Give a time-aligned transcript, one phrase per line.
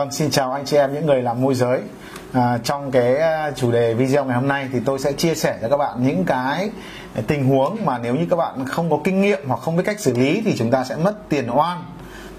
[0.00, 1.80] Vâng, xin chào anh chị em những người làm môi giới.
[2.32, 5.58] À, trong cái à, chủ đề video ngày hôm nay thì tôi sẽ chia sẻ
[5.62, 6.70] cho các bạn những cái
[7.26, 10.00] tình huống mà nếu như các bạn không có kinh nghiệm hoặc không biết cách
[10.00, 11.84] xử lý thì chúng ta sẽ mất tiền oan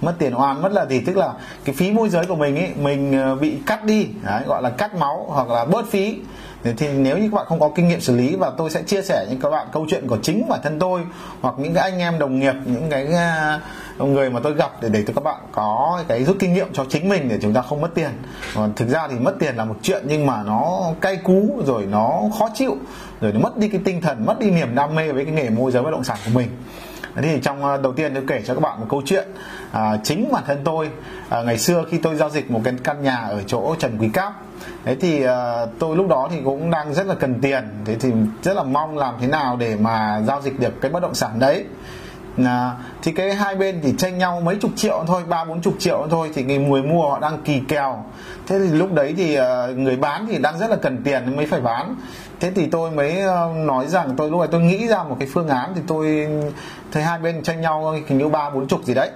[0.02, 1.02] mất tiền oan mất là gì?
[1.06, 1.34] Tức là
[1.66, 4.70] cái phí môi giới của mình ấy mình ờ, bị cắt đi đấy, gọi là
[4.70, 6.20] cắt máu hoặc là bớt phí.
[6.78, 9.02] Thì nếu như các bạn không có kinh nghiệm xử lý và tôi sẽ chia
[9.02, 11.02] sẻ những các bạn câu chuyện của chính bản thân tôi
[11.42, 13.08] hoặc những cái anh em đồng nghiệp những cái
[13.98, 16.74] ờ, người mà tôi gặp để để cho các bạn có cái rút kinh nghiệm
[16.74, 18.12] cho chính mình để chúng ta không mất tiền.
[18.56, 21.86] Còn thực ra thì mất tiền là một chuyện nhưng mà nó cay cú rồi
[21.86, 22.78] nó khó chịu
[23.22, 25.50] rồi nó mất đi cái tinh thần mất đi niềm đam mê với cái nghề
[25.50, 26.48] môi giới bất động sản của mình
[27.16, 29.28] thì trong ờ, đầu tiên tôi kể cho các bạn một câu chuyện
[29.72, 30.90] à, chính bản thân tôi
[31.30, 34.10] à, ngày xưa khi tôi giao dịch một cái căn nhà ở chỗ Trần Quý
[34.14, 34.34] Cáp.
[34.86, 38.12] Thế thì à, tôi lúc đó thì cũng đang rất là cần tiền thế thì
[38.44, 41.40] rất là mong làm thế nào để mà giao dịch được cái bất động sản
[41.40, 41.66] đấy.
[42.46, 42.72] À,
[43.04, 46.08] thì cái hai bên thì tranh nhau mấy chục triệu thôi ba bốn chục triệu
[46.12, 48.04] thôi thì người người mua họ đang kỳ kèo.
[48.48, 51.46] Thế thì lúc đấy thì uh, người bán thì đang rất là cần tiền mới
[51.46, 51.96] phải bán
[52.42, 55.28] thế thì tôi mới ờ, nói rằng tôi, lúc này tôi nghĩ ra một cái
[55.34, 56.28] phương án thì tôi
[56.92, 59.10] thấy hai bên tranh nhau, hình như ba bốn chục gì đấy.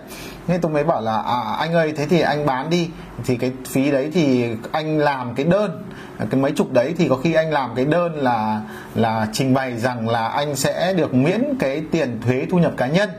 [0.47, 2.89] Nên tôi mới bảo là à anh ơi, thế thì anh bán đi.
[3.25, 5.83] Thì cái phí đấy thì anh làm cái đơn.
[6.29, 8.61] Cái mấy chục đấy thì có khi anh làm cái đơn là
[8.95, 12.87] là trình bày rằng là anh sẽ được miễn cái tiền thuế thu nhập cá
[12.87, 13.09] nhân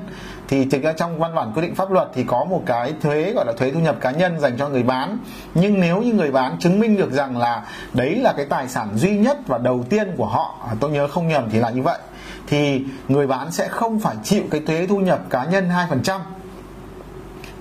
[0.49, 3.33] thì thực ra trong văn bản quy định pháp luật thì có một cái thuế,
[3.33, 5.19] gọi là thuế thu nhập cá nhân dành cho người bán.
[5.55, 8.89] Nhưng nếu như người bán chứng minh được rằng là đấy là cái tài sản
[8.97, 11.83] duy nhất và đầu tiên của họ à, tôi nhớ không nhầm thì là như
[11.83, 11.99] vậy,
[12.47, 15.69] thì người bán sẽ không phải chịu cái thuế thu nhập cá nhân
[16.05, 16.21] 2%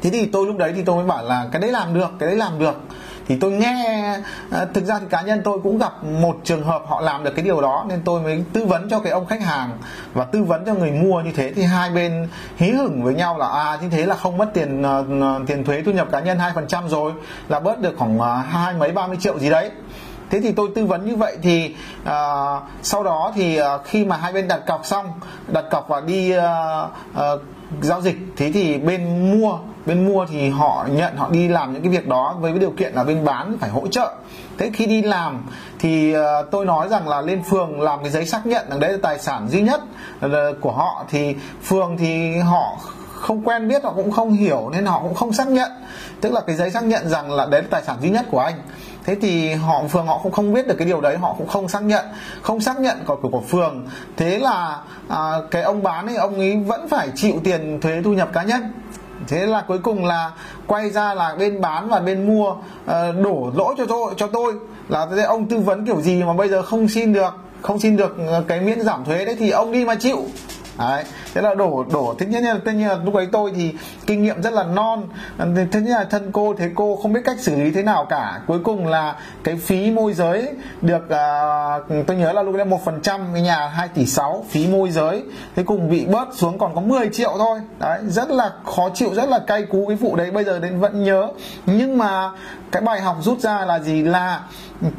[0.06, 2.28] thế thì tôi lúc đấy thì tôi mới bảo là cái đấy làm được, cái
[2.28, 2.82] đấy làm được
[3.28, 4.04] thì tôi nghe
[4.52, 7.32] à, thực ra thì cá nhân tôi cũng gặp một trường hợp họ làm được
[7.36, 9.70] cái điều đó nên tôi mới tư vấn cho cái ông khách hàng.
[10.14, 13.38] Và tư vấn cho người mua như thế thì hai bên hí hửng với nhau
[13.38, 16.20] là à như thế là không mất tiền à, à, tiền thuế thu nhập cá
[16.20, 17.12] nhân hai phần trăm rồi
[17.50, 19.72] là bớt được khoảng hai mấy ba mươi triệu gì đấy.
[20.30, 22.10] Thế thì tôi tư vấn như vậy thì uh,
[22.82, 25.06] sau đó thì uh, khi mà hai bên đặt cọc xong
[25.48, 26.44] đặt cọc và đi uh,
[27.12, 27.42] uh,
[27.82, 28.18] giao dịch.
[28.38, 32.08] Thế thì bên mua bên mua thì họ nhận họ đi làm những cái việc
[32.08, 34.14] đó với cái điều kiện là bên bán phải hỗ trợ.
[34.58, 35.46] Thế khi đi làm
[35.80, 36.22] thì uh,
[36.52, 39.20] tôi nói rằng là lên phường làm cái giấy xác nhận rằng đấy là tài
[39.20, 39.82] sản duy nhất
[40.20, 41.06] ờ, của họ.
[41.10, 42.78] Thì phường thì họ
[43.14, 45.72] không quen biết họ cũng không hiểu nên họ cũng không xác nhận.
[46.22, 48.40] Tức là cái giấy xác nhận rằng là đấy là tài sản duy nhất của
[48.40, 48.56] anh
[49.06, 51.68] thế thì họ phường họ cũng không biết được cái điều đấy họ cũng không
[51.68, 52.06] xác nhận
[52.42, 53.88] không xác nhận của của, của phường.
[54.18, 54.80] Thế là
[55.10, 58.44] à, cái ông bán ấy ông ấy vẫn phải chịu tiền thuế thu nhập cá
[58.44, 58.72] nhân.
[59.28, 60.32] Thế là cuối cùng là
[60.68, 62.58] quay ra là bên bán và bên mua uh,
[63.24, 64.54] đổ lỗi cho tôi cho tôi.
[64.90, 68.18] Là ông tư vấn kiểu gì mà bây giờ không xin được không xin được
[68.28, 70.26] ờ, cái miễn giảm thuế đấy thì ông đi mà chịu
[70.80, 71.04] đấy.
[71.34, 73.74] Thế là đổ đổ thế nhiên là tất nhiên là lúc ấy tôi thì
[74.08, 75.04] kinh nghiệm rất là non.
[75.72, 78.42] Thế nhiên là thân cô thế cô không biết cách xử lý thế nào cả.
[78.48, 80.48] Cuối cùng là cái phí môi giới
[80.82, 84.46] được uh, tôi nhớ là lúc đấy một phần trăm cái nhà 2 tỷ 6
[84.50, 85.24] phí môi giới.
[85.56, 87.60] Thế cùng bị bớt xuống còn có 10 triệu thôi.
[87.80, 90.32] Đấy rất là khó chịu rất là cay cú cái vụ đấy.
[90.32, 91.28] Bây giờ đến vẫn nhớ.
[91.66, 92.32] Nhưng mà
[92.72, 94.04] cái bài học rút ra là gì?
[94.04, 94.42] Là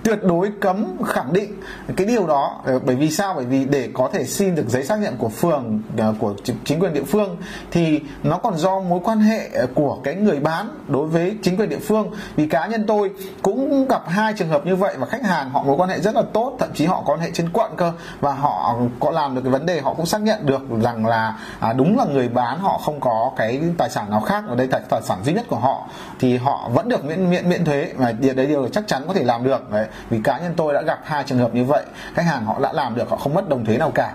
[0.04, 1.52] tuyệt đối cấm khẳng định
[1.96, 2.60] cái điều đó.
[2.64, 3.34] Ờ, bởi vì sao?
[3.36, 6.80] Bởi vì để có thể xin được giấy xác nhận của phường ờ, của chính
[6.80, 7.36] quyền địa phương
[7.70, 11.56] thì nó còn do mối quan hệ ờ, của cái người bán đối với chính
[11.56, 12.10] quyền địa phương.
[12.36, 13.10] Vì cá nhân tôi
[13.42, 16.14] cũng gặp hai trường hợp như vậy và khách hàng họ mối quan hệ rất
[16.14, 19.34] là tốt thậm chí họ có quan hệ trên quận cơ và họ có làm
[19.34, 22.28] được cái vấn đề họ cũng xác nhận được rằng là à, đúng là người
[22.28, 25.32] bán họ không có cái tài sản nào khác và đây là tài sản duy
[25.32, 25.88] nhất của họ
[26.18, 29.24] thì họ vẫn được miễn miễn miễn thuế và đấy điều chắc chắn có thể
[29.24, 31.84] làm được đấy vì cá nhân tôi đã gặp hai trường hợp như vậy
[32.14, 34.12] khách hàng họ đã làm được họ không mất đồng thuế nào cả.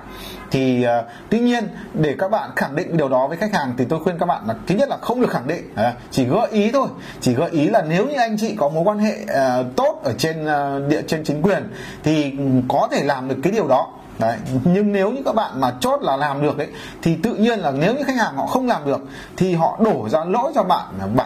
[0.52, 3.86] Thì uh, tuy nhiên để các bạn khẳng định điều đó với khách hàng thì
[3.86, 6.48] tôi khuyên các bạn là thứ nhất là không được khẳng định à, chỉ gợi
[6.52, 6.88] ý thôi.
[7.22, 10.14] Chỉ gợi ý là nếu như anh chị có mối quan hệ uh, tốt ở
[10.18, 11.74] trên uh, địa trên chính quyền
[12.04, 13.88] thì ừ, có thể làm được cái điều đó.
[14.20, 16.68] Đấy nhưng nếu như các bạn mà chốt là làm được ấy
[17.02, 19.00] thì tự nhiên là nếu như khách hàng họ không làm được
[19.38, 20.86] thì họ đổ ra lỗi cho bạn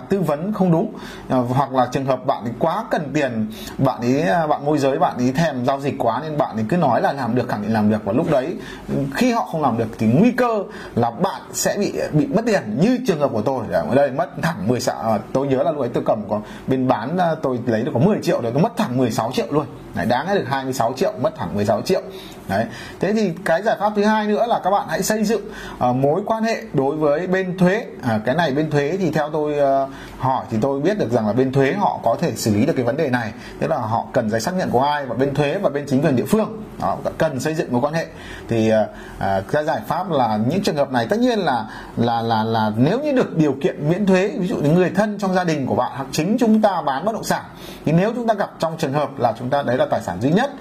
[0.10, 0.94] tư vấn không đúng.
[1.30, 4.78] À, hoặc là trường hợp bạn ấy quá cần tiền bạn ấy à, bạn môi
[4.78, 7.50] giới bạn ấy thèm giao dịch quá nên bạn ấy cứ nói là làm được
[7.50, 8.06] khẳng định làm được.
[8.06, 8.56] Và lúc đấy
[9.16, 10.64] khi họ không làm được thì nguy cơ
[10.96, 12.78] là bạn sẽ bị bị mất tiền.
[12.80, 15.64] Như trường hợp của tôi à, ở đây mất thẳng 10 triệu à, tôi nhớ
[15.64, 18.52] là lúc ấy tôi cầm có bên bán tôi lấy được có 10 triệu rồi
[18.52, 19.66] tôi mất thẳng 16 triệu luôn.
[19.96, 22.02] Đấy, đáng được 26 triệu mất thẳng 16 triệu
[22.50, 22.66] đấy.
[23.00, 25.42] Thế thì cái giải pháp thứ hai nữa là các bạn hãy xây dựng
[25.90, 27.86] uh, mối quan hệ đối với bên thuế.
[28.02, 29.90] À, cái này bên thuế thì theo tôi uh,
[30.20, 32.74] hỏi thì tôi biết được rằng là bên thuế họ có thể xử lý được
[32.76, 33.32] cái vấn đề này.
[33.60, 36.02] Tức là họ cần giấy xác nhận của ai và bên thuế và bên chính
[36.02, 38.06] quyền địa phương đó, cần xây dựng mối quan hệ.
[38.48, 41.66] Thì uh, uh, cái giải pháp là những trường hợp này tất nhiên là
[41.98, 45.18] là là là nếu như được điều kiện miễn thuế ví dụ như người thân
[45.20, 47.44] trong gia đình của bạn hoặc chính chúng ta bán bất động sản
[47.86, 50.22] thì nếu chúng ta gặp trong trường hợp là chúng ta đấy là tài sản
[50.22, 50.52] duy nhất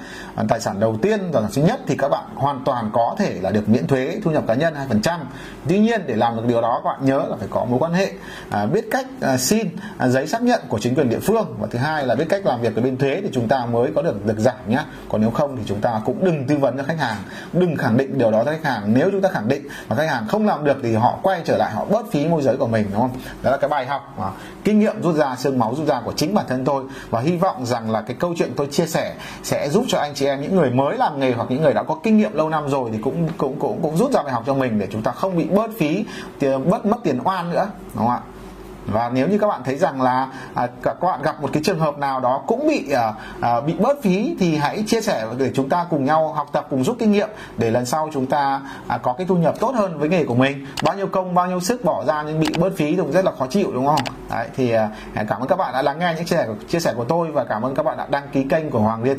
[0.49, 3.39] tài sản đầu tiên tài sản duy nhất thì các bạn hoàn toàn có thể
[3.43, 5.19] là được miễn thuế thu nhập cá nhân 2%
[5.69, 7.93] tuy nhiên để làm được điều đó các bạn nhớ là phải có mối quan
[7.93, 8.13] hệ
[8.51, 9.69] à, biết cách à, xin
[9.99, 12.47] à, giấy xác nhận của chính quyền địa phương và thứ hai là biết cách
[12.47, 14.85] làm việc với bên thuế thì chúng ta mới có được được giảm nhá.
[15.09, 17.17] Còn nếu không thì chúng ta cũng đừng tư vấn cho khách hàng
[17.53, 18.95] đừng khẳng định điều đó cho khách hàng.
[18.95, 21.57] Nếu chúng ta khẳng định mà khách hàng không làm được thì họ quay trở
[21.57, 23.11] lại họ bớt phí môi giới của mình đúng không?
[23.43, 24.31] Đó là cái bài học mà
[24.65, 26.85] kinh nghiệm rút ra xương máu rút ra của chính bản thân tôi.
[27.11, 30.15] Và hy vọng rằng là cái câu chuyện tôi chia sẻ sẽ giúp cho anh
[30.15, 32.49] chị em những người mới làm nghề hoặc những người đã có kinh nghiệm lâu
[32.49, 35.03] năm rồi thì cũng cũng cũng cũng rút ra bài học cho mình để chúng
[35.03, 36.05] ta không bị bớt phí
[36.41, 38.21] bớt mất tiền oan nữa đúng không ạ?
[38.87, 41.79] Và nếu như các bạn thấy rằng là à, các bạn gặp một cái trường
[41.79, 45.51] hợp nào đó cũng bị à, à, bị bớt phí thì hãy chia sẻ để
[45.55, 48.61] chúng ta cùng nhau học tập cùng rút kinh nghiệm để lần sau chúng ta
[48.87, 50.67] à, có cái thu nhập tốt hơn với nghề của mình.
[50.83, 53.25] Bao nhiêu công bao nhiêu sức bỏ ra nhưng bị bớt phí thì cũng rất
[53.25, 54.01] là khó chịu đúng không?
[54.31, 56.95] Đấy thì à, cảm ơn các bạn đã lắng nghe những chia sẻ chia sẻ
[56.97, 59.19] của tôi và cảm ơn các bạn đã đăng ký kênh của Hoàng Viết